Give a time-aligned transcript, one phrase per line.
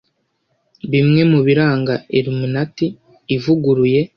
[0.91, 2.85] bimwe mu biranga illuminati
[3.35, 4.01] ivuguruye